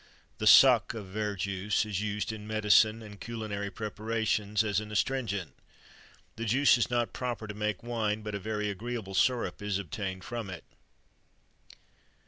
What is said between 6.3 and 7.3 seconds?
The juice is not